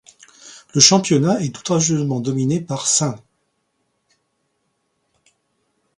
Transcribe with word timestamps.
Le 0.73 0.81
championnat 0.81 1.43
est 1.43 1.55
outrageusement 1.59 2.21
dominé 2.21 2.59
par 2.59 2.87
St. 2.87 3.21